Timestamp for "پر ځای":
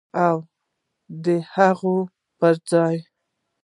2.39-2.95